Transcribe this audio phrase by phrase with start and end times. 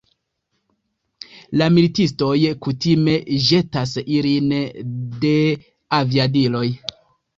[1.61, 3.15] La militistoj kutime
[3.49, 4.49] ĵetas ilin
[5.27, 5.35] de
[6.03, 6.65] aviadiloj.